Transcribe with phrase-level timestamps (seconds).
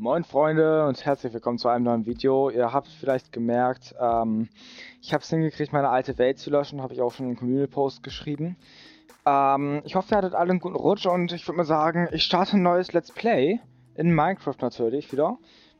[0.00, 2.50] Moin Freunde und herzlich willkommen zu einem neuen Video.
[2.50, 4.48] Ihr habt vielleicht gemerkt, ähm,
[5.02, 8.04] ich habe es hingekriegt, meine alte Welt zu löschen, habe ich auch schon einen Community-Post
[8.04, 8.56] geschrieben.
[9.26, 12.22] Ähm, ich hoffe, ihr hattet alle einen guten Rutsch und ich würde mal sagen, ich
[12.22, 13.58] starte ein neues Let's Play
[13.96, 15.36] in Minecraft natürlich wieder.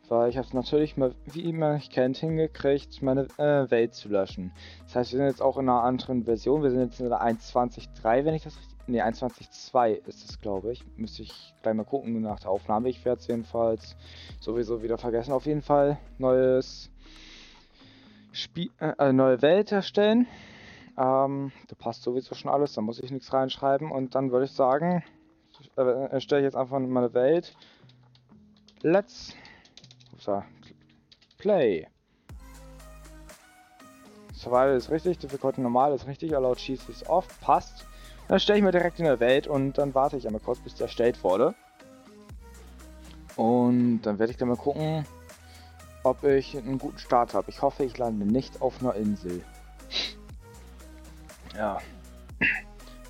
[0.09, 4.09] Weil ich habe es natürlich mal, wie ihr mich kennt, hingekriegt, meine äh, Welt zu
[4.09, 4.51] löschen.
[4.87, 6.65] Das heißt, wir sind jetzt auch in einer anderen Version.
[6.65, 10.73] Wir sind jetzt in der 1.20.3, wenn ich das richtig Ne, 21.2 ist es, glaube
[10.73, 10.83] ich.
[10.97, 12.89] Müsste ich gleich mal gucken nach der Aufnahme.
[12.89, 13.97] Ich werde es jedenfalls
[14.41, 15.33] sowieso wieder vergessen.
[15.33, 16.91] Auf jeden Fall neues
[18.33, 20.27] Spiel, äh, äh, neue Welt erstellen.
[20.97, 23.91] Ähm, da passt sowieso schon alles, da muss ich nichts reinschreiben.
[23.91, 25.05] Und dann würde ich sagen,
[25.77, 27.55] äh, erstelle ich jetzt einfach meine Welt.
[28.81, 29.37] Let's
[30.15, 30.47] upsa,
[31.37, 31.87] play.
[34.33, 37.88] Survival ist richtig, Difficulty normal ist richtig, Allowed Cheese ist off, passt.
[38.29, 40.75] Dann stelle ich mir direkt in der Welt und dann warte ich einmal kurz, bis
[40.75, 41.55] der erstellt wurde.
[43.37, 45.07] Und dann werde ich dann mal gucken,
[46.03, 47.49] ob ich einen guten Start habe.
[47.49, 49.43] Ich hoffe, ich lande nicht auf einer Insel.
[51.57, 51.79] Ja.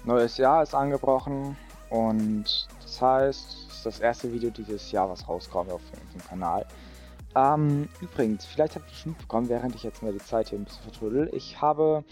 [0.04, 1.56] Neues Jahr ist angebrochen
[1.90, 5.82] und das heißt, es ist das erste Video dieses Jahr, was rauskommt auf
[6.14, 6.64] dem Kanal.
[7.34, 10.64] Ähm, übrigens, vielleicht habt ihr schon mitbekommen, während ich jetzt mal die Zeit hier ein
[10.64, 11.28] bisschen vertrödel.
[11.32, 12.04] Ich habe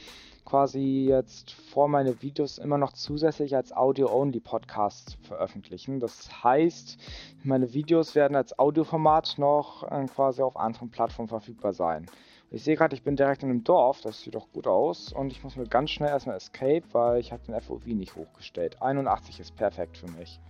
[0.46, 6.00] quasi jetzt vor meine Videos immer noch zusätzlich als Audio-Only-Podcast veröffentlichen.
[6.00, 6.96] Das heißt,
[7.44, 12.06] meine Videos werden als Audioformat noch äh, quasi auf anderen Plattformen verfügbar sein.
[12.50, 15.30] Ich sehe gerade, ich bin direkt in einem Dorf, das sieht doch gut aus und
[15.30, 18.80] ich muss mir ganz schnell erstmal Escape, weil ich habe den FOV nicht hochgestellt.
[18.80, 20.40] 81 ist perfekt für mich.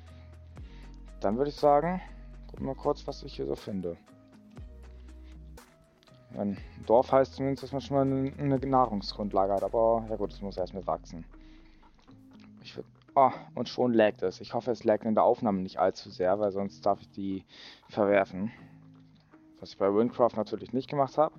[1.20, 2.00] Dann würde ich sagen,
[2.58, 3.96] wir mal kurz, was ich hier so finde.
[6.36, 10.42] Ein Dorf heißt zumindest, dass man schon mal eine, Nahrungsgrundlage hat, aber ja gut, es
[10.42, 11.24] muss erstmal wachsen.
[12.62, 14.40] Ich würd, oh, und schon laggt es.
[14.40, 17.44] Ich hoffe, es laggt in der Aufnahme nicht allzu sehr, weil sonst darf ich die
[17.88, 18.50] verwerfen.
[19.60, 21.34] Was ich bei Windcraft natürlich nicht gemacht habe.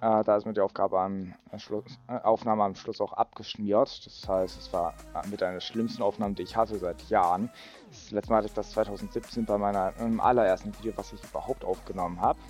[0.00, 4.04] Äh, da ist mir die Aufgabe am Schluss, äh, Aufnahme am Schluss auch abgeschmiert.
[4.04, 4.94] Das heißt, es war
[5.30, 7.50] mit einer der schlimmsten Aufnahmen, die ich hatte seit Jahren.
[7.88, 12.20] Das letzte Mal hatte ich das 2017 bei meinem allerersten Video, was ich überhaupt aufgenommen
[12.20, 12.40] habe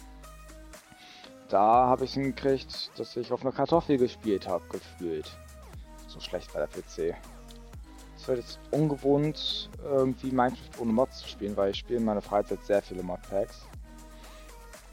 [1.52, 5.30] da habe ich hingekriegt, dass ich auf einer Kartoffel gespielt habe, gefühlt.
[6.08, 7.14] So schlecht war der PC.
[8.16, 12.22] Es wird jetzt ungewohnt, irgendwie Minecraft ohne Mods zu spielen, weil ich spiele in meiner
[12.22, 13.66] Freizeit sehr viele Modpacks.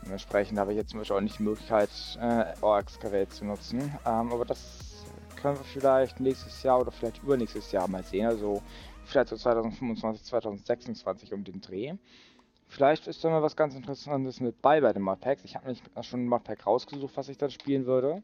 [0.04, 3.80] Dementsprechend habe ich jetzt zum Beispiel auch nicht die Möglichkeit, äh, Excavate zu nutzen.
[4.06, 5.06] Ähm, aber das
[5.36, 8.26] können wir vielleicht nächstes Jahr oder vielleicht übernächstes Jahr mal sehen.
[8.26, 8.62] Also
[9.06, 11.94] vielleicht so 2025, 2026 um den Dreh.
[12.72, 15.44] Vielleicht ist da mal was ganz Interessantes mit bei bei den Modpacks.
[15.44, 18.22] Ich habe nämlich schon ein Modpack rausgesucht, was ich dann spielen würde.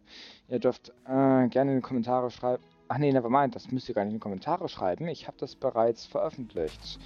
[0.48, 2.64] Ihr dürft äh, gerne in die Kommentare schreiben.
[2.88, 5.08] Ach nee, nevermind, das müsst ihr gar nicht in die Kommentare schreiben.
[5.08, 7.00] Ich habe das bereits veröffentlicht.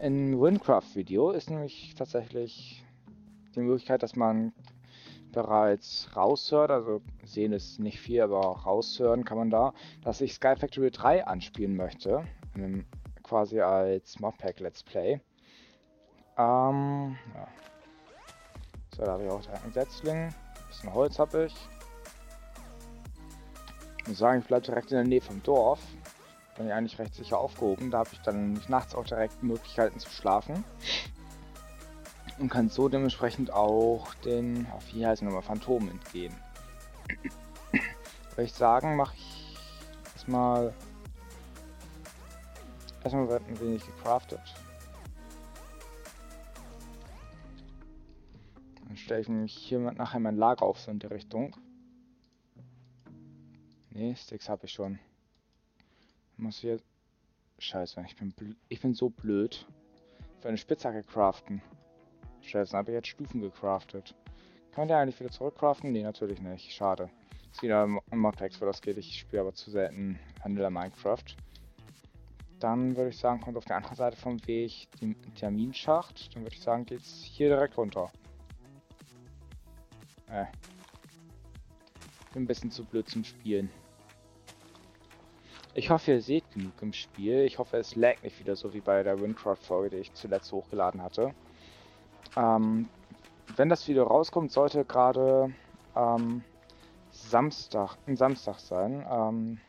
[0.00, 2.84] In Windcraft-Video ist nämlich tatsächlich
[3.56, 4.52] die Möglichkeit, dass man
[5.32, 9.74] bereits raushört, also sehen ist nicht viel, aber raushören kann man da,
[10.04, 12.24] dass ich Sky Factory 3 anspielen möchte,
[13.24, 15.20] quasi als Modpack Let's Play.
[16.36, 17.48] Ähm, ja.
[18.96, 20.16] So, da habe ich auch einen Setzling.
[20.16, 20.34] Ein
[20.68, 21.54] bisschen Holz habe ich.
[23.98, 25.80] Ich muss sagen, ich bleibe direkt in der Nähe vom Dorf.
[26.56, 27.90] Bin ich eigentlich recht sicher aufgehoben.
[27.90, 30.64] Da habe ich dann nachts auch direkt Möglichkeiten zu schlafen.
[32.38, 36.34] Und kann so dementsprechend auch den, auf wie heißen nochmal, Phantomen entgehen.
[37.70, 39.56] Würde ich sagen, mache ich
[40.14, 40.74] erstmal
[43.04, 44.40] erstmal wird ein wenig gecraftet.
[48.96, 51.56] Stelle ich nämlich hier nachher mein Lager auf, so in der Richtung.
[53.90, 54.98] Ne, Sticks habe ich schon.
[56.36, 56.80] Muss hier...
[57.58, 59.66] Scheiße, ich bin, ich bin so blöd.
[60.40, 61.62] Für eine Spitzhacke craften.
[62.40, 64.14] Scheiße, dann habe ich jetzt Stufen gecraftet.
[64.72, 65.92] Kann man der eigentlich wieder zurückcraften?
[65.92, 66.72] Ne, natürlich nicht.
[66.72, 67.08] Schade.
[67.52, 68.98] Ist wieder ein Modpacks, wo das geht.
[68.98, 71.36] Ich spiele aber zu selten Vanilla Minecraft.
[72.58, 76.34] Dann würde ich sagen, kommt auf der anderen Seite vom Weg die Terminschacht.
[76.34, 78.10] Dann würde ich sagen, geht's hier direkt runter.
[80.34, 80.46] Äh.
[82.32, 83.70] Bin ein bisschen zu blöd zum Spielen.
[85.74, 87.40] Ich hoffe, ihr seht genug im Spiel.
[87.40, 91.02] Ich hoffe, es lag nicht wieder so wie bei der Windcraft-Folge, die ich zuletzt hochgeladen
[91.02, 91.34] hatte.
[92.36, 92.88] Ähm,
[93.56, 95.52] wenn das Video rauskommt, sollte gerade
[95.96, 96.42] ähm,
[97.10, 99.04] Samstag, ein Samstag sein.
[99.08, 99.60] Ähm,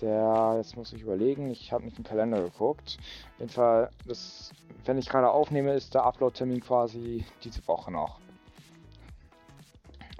[0.00, 2.98] der, jetzt muss ich überlegen, ich habe nicht im Kalender geguckt.
[3.34, 4.50] Auf jeden Fall, das,
[4.84, 8.18] wenn ich gerade aufnehme, ist der Upload-Termin quasi diese Woche noch.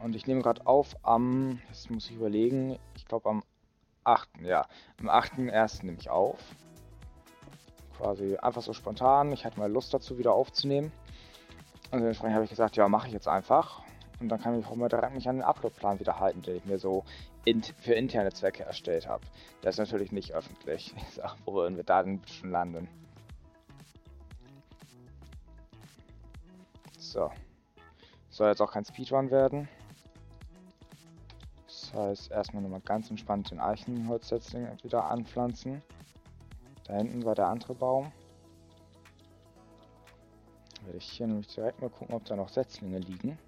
[0.02, 3.43] Und ich nehme gerade auf am, jetzt muss ich überlegen, ich glaube am
[4.05, 4.29] 8.
[4.43, 4.67] Ja,
[4.99, 5.85] am 8.1.
[5.85, 6.38] nehme ich auf.
[7.99, 9.32] Quasi einfach so spontan.
[9.32, 10.91] Ich hatte mal Lust dazu wieder aufzunehmen.
[11.91, 13.82] Und dementsprechend habe ich gesagt, ja, mache ich jetzt einfach.
[14.20, 16.64] Und dann kann ich auch mal direkt mich an den Uploadplan wieder halten, den ich
[16.64, 17.05] mir so
[17.44, 19.25] in, für interne Zwecke erstellt habe.
[19.62, 20.94] Der ist natürlich nicht öffentlich.
[21.08, 22.88] Ich sag, wo würden wir da denn schon landen?
[26.99, 27.31] So.
[28.31, 29.69] Soll jetzt auch kein Speedrun werden.
[31.93, 35.83] Das heißt, erstmal nochmal ganz entspannt den Eichenholzsetzling wieder anpflanzen.
[36.85, 38.13] Da hinten war der andere Baum.
[40.85, 43.39] Werde ich hier nämlich direkt mal gucken, ob da noch Setzlinge liegen.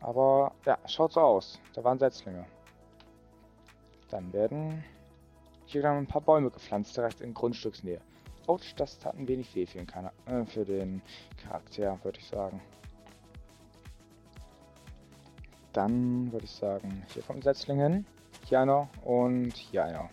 [0.00, 1.58] Aber ja, schaut so aus.
[1.74, 2.46] Da waren Setzlinge.
[4.10, 4.84] Dann werden
[5.64, 8.00] hier dann ein paar Bäume gepflanzt, direkt in Grundstücksnähe.
[8.46, 11.02] Oh, das tat ein wenig weh für den, Kana äh, für den
[11.42, 12.60] Charakter, würde ich sagen.
[15.76, 18.06] Dann würde ich sagen, hier kommt ein Setzling hin.
[18.46, 20.08] Hier einer und hier einer.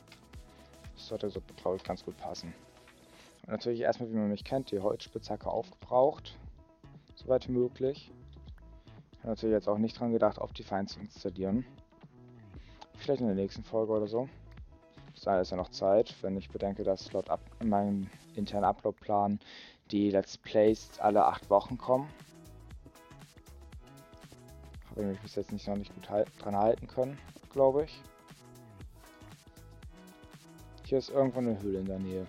[0.94, 2.54] Das sollte so, glaube ich, ganz gut passen.
[3.44, 6.38] Und natürlich erstmal, wie man mich kennt, die Holzspitzhacke aufgebraucht.
[7.15, 8.12] Soweit wie möglich.
[9.13, 11.65] Ich habe natürlich jetzt auch nicht dran gedacht, Optifine zu installieren.
[12.98, 14.27] Vielleicht in der nächsten Folge oder so.
[15.24, 17.27] Da ist ja noch Zeit, wenn ich bedenke, dass laut
[17.62, 19.39] in meinem internen Upload-Plan
[19.92, 22.10] die Let's Plays alle acht Wochen kommen.
[24.94, 27.18] Habe ich mich bis jetzt nicht noch nicht gut halt dran halten können,
[27.50, 28.01] glaube ich.
[30.86, 32.28] Hier ist irgendwo eine Höhle in der Nähe.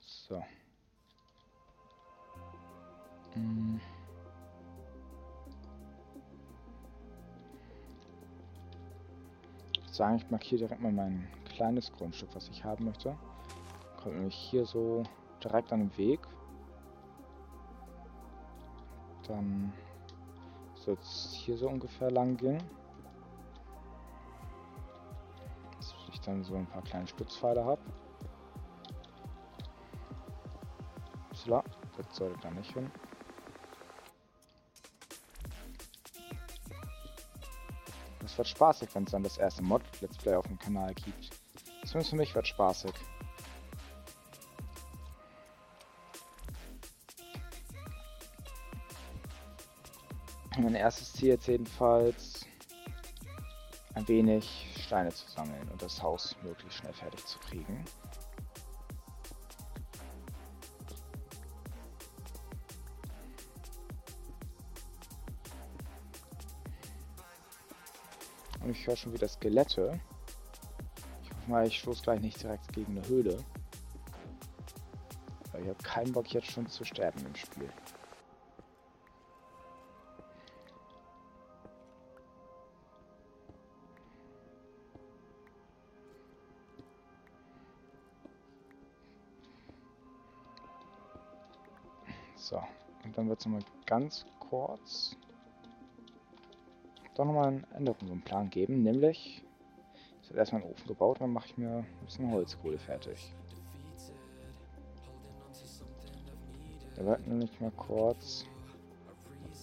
[0.00, 0.44] So.
[3.32, 3.80] Hm.
[9.86, 13.16] Ich sagen, ich markiere direkt mal mein kleines Grundstück, was ich haben möchte.
[14.02, 15.02] Kommt nämlich hier so
[15.42, 16.20] direkt an den Weg.
[19.28, 19.72] Dann
[20.74, 22.62] soll es hier so ungefähr lang gehen.
[25.76, 27.80] Dass ich dann so ein paar kleine Stützpfeile habe.
[31.32, 31.62] So,
[31.96, 32.90] das sollte da nicht hin.
[38.24, 41.30] Es wird spaßig, wenn es dann das erste Mod-Let's Play auf dem Kanal gibt.
[41.84, 42.92] Zumindest für mich wird spaßig.
[50.62, 52.46] Mein erstes Ziel jetzt jedenfalls
[53.94, 57.84] ein wenig Steine zu sammeln und das Haus möglichst schnell fertig zu kriegen.
[68.60, 70.00] Und ich höre schon wieder Skelette.
[71.24, 73.42] Ich hoffe mal, ich stoße gleich nicht direkt gegen eine Höhle.
[75.50, 77.68] Weil ich habe keinen Bock jetzt schon zu sterben im Spiel.
[92.42, 92.60] So,
[93.04, 95.16] und dann wird es nochmal ganz kurz
[97.14, 99.44] doch nochmal eine Änderung im Plan geben, nämlich
[100.20, 103.32] es wird erstmal ein Ofen gebaut, dann mache ich mir ein bisschen Holzkohle fertig.
[106.96, 108.44] Da wird nämlich mal kurz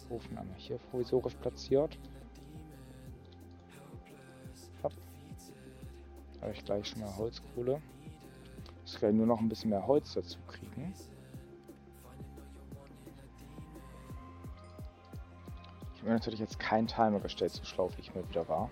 [0.10, 2.00] Ofen einmal hier provisorisch platziert.
[4.82, 4.94] Hopp.
[6.36, 7.82] Da habe ich gleich schon mal Holzkohle.
[8.86, 10.94] Ich werde nur noch ein bisschen mehr Holz dazu kriegen.
[16.10, 18.72] Habe natürlich jetzt keinen Timer gestellt, so schlau wie ich mir wieder war.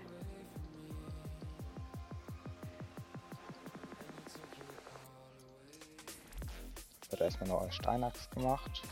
[7.08, 8.82] Wird erstmal noch ein Steinachs gemacht.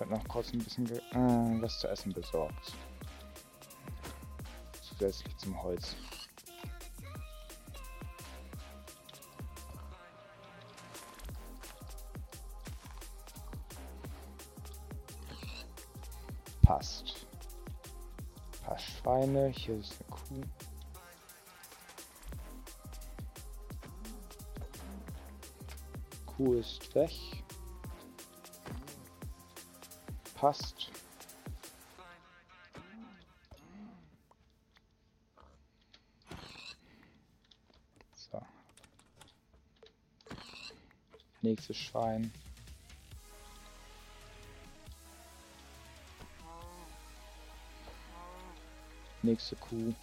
[0.00, 2.72] Wird noch kurz ein bisschen äh, was zu essen besorgt.
[4.82, 5.94] Zusätzlich zum Holz.
[16.68, 17.26] Passt.
[18.52, 20.42] Ein paar Schweine, hier ist eine Kuh.
[26.26, 27.10] Kuh ist weg.
[30.34, 30.90] Passt.
[38.14, 38.42] So.
[41.40, 42.30] Nächstes Schwein.
[49.28, 49.94] Nächste Kuh.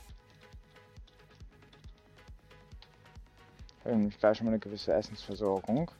[3.83, 5.91] Habe ich gleich schon mal eine gewisse Essensversorgung.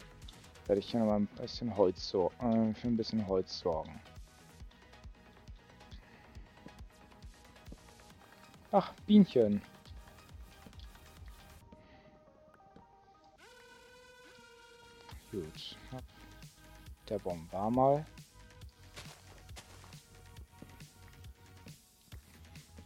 [0.67, 3.99] Werde ich hier noch mal ein bisschen Holz so, äh, für ein bisschen Holz sorgen.
[8.71, 9.61] Ach, Bienchen.
[15.31, 15.77] Gut.
[17.09, 18.05] Der Baum war mal.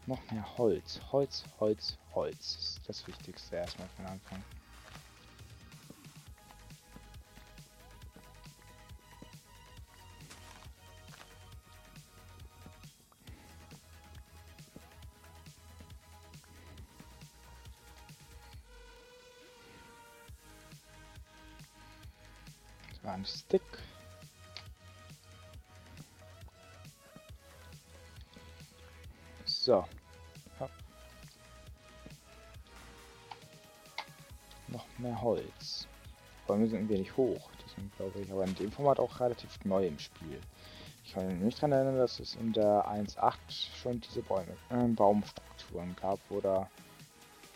[0.10, 1.00] Noch mehr Holz.
[1.12, 2.56] Holz, Holz, Holz.
[2.56, 4.44] Das ist das Wichtigste erstmal von Anfang.
[23.04, 23.62] ein Stick.
[29.46, 29.86] So.
[35.22, 35.88] Holz.
[36.48, 37.50] Bäume sind ein wenig hoch.
[37.64, 40.40] Die sind, glaube ich, aber in dem Format auch relativ neu im Spiel.
[41.06, 43.34] Ich kann mich nicht daran erinnern, dass es in der 1.8
[43.82, 46.70] schon diese Bäume, äh, Baumstrukturen gab, oder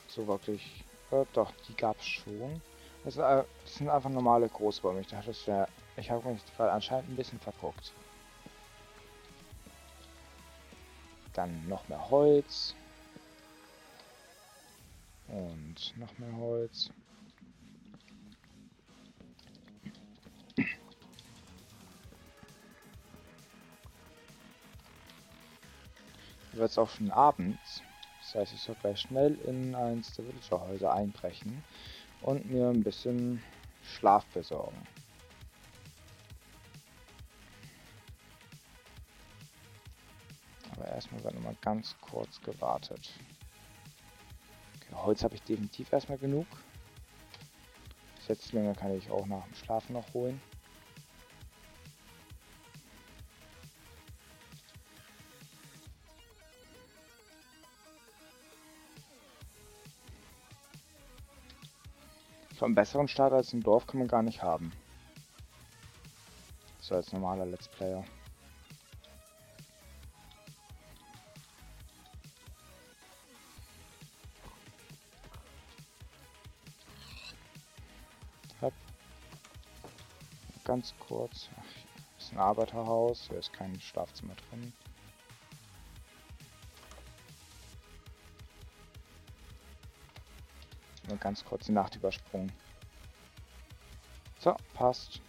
[0.08, 0.84] so wirklich.
[1.12, 2.62] Äh, doch, die gab es schon.
[3.04, 5.02] Das, äh, das, sind einfach normale Großbäume.
[5.02, 5.68] Ich dachte, das wäre.
[5.98, 7.94] Ich habe mich gerade anscheinend ein bisschen verguckt.
[11.34, 12.76] Dann noch mehr Holz.
[15.28, 16.90] Und noch mehr Holz.
[26.54, 27.82] Wird es auch schon abends.
[28.22, 31.64] Das heißt, ich soll gleich schnell in eins der Villagerhäuser einbrechen
[32.22, 33.44] und mir ein bisschen
[33.84, 34.82] Schlaf besorgen.
[40.72, 43.12] Aber erstmal wird nochmal ganz kurz gewartet.
[44.78, 46.48] Okay, Holz habe ich definitiv erstmal genug.
[48.26, 50.40] Setzlinge kann ich auch nach dem Schlafen noch holen.
[62.64, 64.72] So einen besseren Start als im Dorf kann man gar nicht haben.
[66.80, 68.06] So als normaler Let's Player.
[78.62, 78.72] Hab.
[80.64, 81.50] Ganz kurz.
[81.60, 84.72] Ach, ist ein Arbeiterhaus, hier ist kein Schlafzimmer drin.
[91.14, 92.52] Nur ganz kurz die Nacht übersprungen.
[94.40, 95.22] So, passt.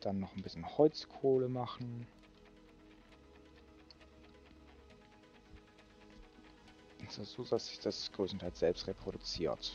[0.00, 2.06] Dann noch ein bisschen Holzkohle machen.
[7.18, 9.72] Ist so, dass sich das größtenteils selbst reproduziert.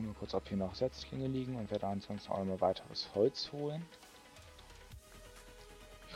[0.00, 3.84] Mal kurz, ob hier noch Setzlinge liegen und werde ansonsten auch mal weiteres Holz holen.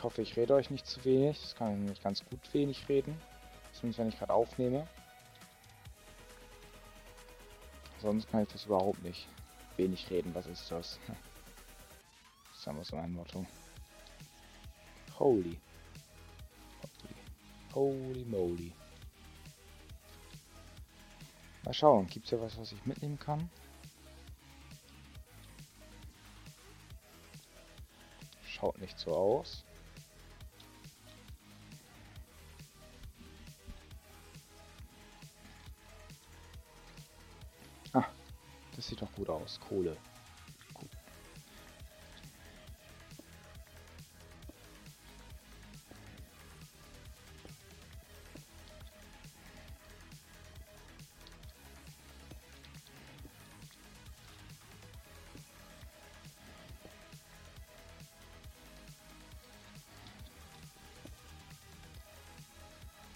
[0.03, 1.39] Ich hoffe, ich rede euch nicht zu wenig.
[1.39, 3.17] Das kann ich nämlich ganz gut wenig reden.
[3.71, 4.85] Zumindest wenn ich gerade aufnehme.
[8.01, 9.29] Sonst kann ich das überhaupt nicht.
[9.77, 10.99] Wenig reden, was ist das?
[11.07, 13.45] Das ist einfach so ein Motto.
[15.17, 15.57] Holy.
[17.73, 17.73] Holy.
[17.73, 18.73] Holy moly.
[21.63, 23.49] Mal schauen, gibt es ja was, was ich mitnehmen kann?
[28.45, 29.63] Schaut nicht so aus.
[38.83, 39.61] Das sieht doch gut aus.
[39.61, 39.95] Kohle.
[40.73, 40.89] Gut.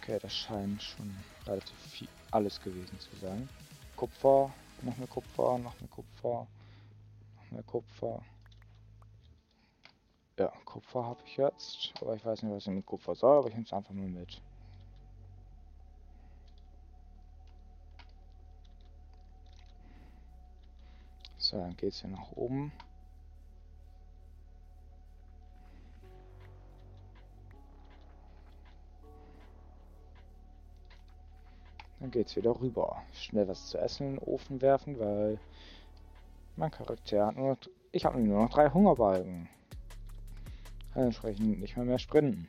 [0.01, 1.13] Okay, das scheint schon
[1.45, 3.49] relativ viel alles gewesen zu sein.
[3.97, 6.47] Kupfer noch mehr Kupfer, noch mehr Kupfer,
[7.35, 8.21] noch mehr Kupfer.
[10.39, 13.47] Ja, Kupfer habe ich jetzt, aber ich weiß nicht, was ich mit Kupfer soll, aber
[13.47, 14.41] ich nehme es einfach mal mit.
[21.37, 22.71] So, dann geht's hier nach oben.
[32.07, 33.03] Dann geht's wieder rüber.
[33.11, 35.41] Schnell was zu essen in den Ofen werfen, weil
[36.55, 37.57] mein Charakter hat nur...
[37.91, 39.49] Ich habe nur noch drei Hungerbalken.
[40.93, 42.47] Kann entsprechend nicht mehr mehr sprinten.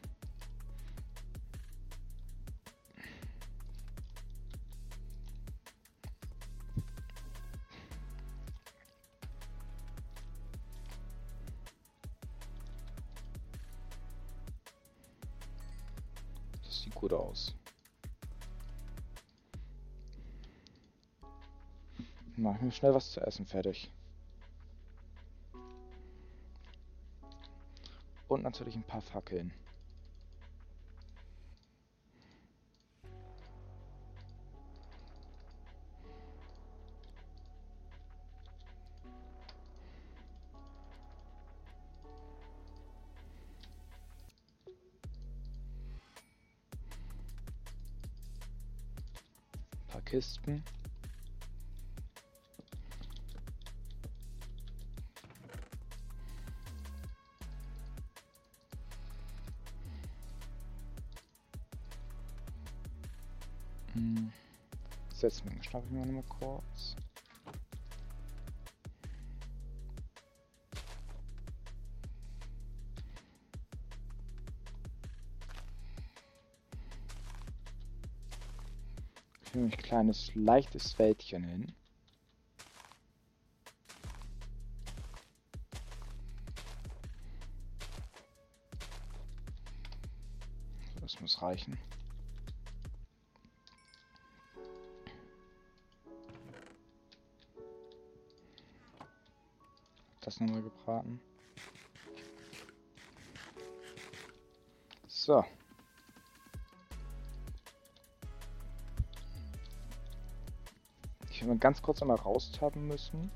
[16.63, 17.57] Das sieht gut aus.
[22.41, 23.91] Mach mir schnell was zu essen fertig.
[28.29, 29.53] Und natürlich ein paar Fackeln.
[49.73, 50.63] Ein paar Kisten.
[65.31, 66.97] Setzung schnappe ich mir noch mal kurz.
[79.53, 81.73] Für mich kleines, leichtes Wäldchen hin.
[91.03, 91.77] Das muss reichen.
[100.29, 101.19] Das nochmal gebraten.
[105.07, 105.43] So.
[111.31, 113.31] Ich mal ganz kurz einmal raustappen müssen.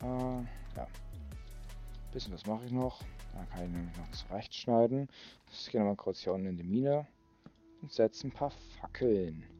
[0.00, 0.86] Äh, ja.
[2.12, 3.02] Bisschen was mache ich noch.
[3.34, 5.08] Dann kann ich nämlich noch zurechtschneiden.
[5.50, 7.08] Ich gehe nochmal kurz hier unten in die Mine
[7.82, 9.55] und setze ein paar Fackeln.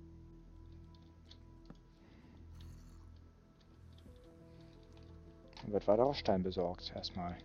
[5.66, 7.36] Dann wird weiterer Stein besorgt erstmal.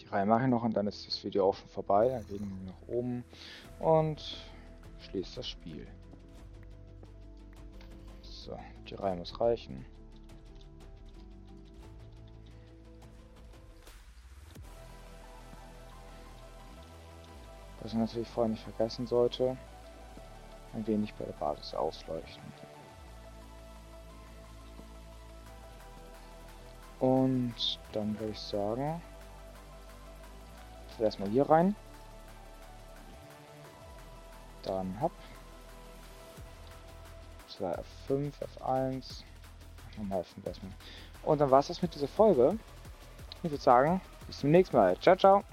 [0.00, 2.08] Die Reihe mache ich noch und dann ist das Video auch schon vorbei.
[2.08, 3.24] Dann gehen wir nach oben
[3.78, 4.44] und
[4.98, 5.86] schließt das Spiel.
[8.22, 9.86] So, die Reihe muss reichen.
[17.80, 19.56] Was ich natürlich vorher nicht vergessen sollte,
[20.72, 22.63] ein wenig bei der Basis ausleuchten.
[27.00, 27.54] Und
[27.92, 29.00] dann würde ich sagen,
[30.98, 31.74] erstmal hier rein.
[34.62, 35.12] Dann hopp.
[37.48, 37.78] 2
[38.08, 39.22] F5, F1.
[39.96, 40.72] Nochmal F5 erstmal.
[41.22, 42.58] Und dann war es das mit dieser Folge.
[43.42, 44.98] Ich würde sagen, bis zum nächsten Mal.
[44.98, 45.44] Ciao, ciao.